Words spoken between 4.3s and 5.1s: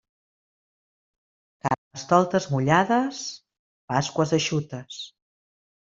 eixutes.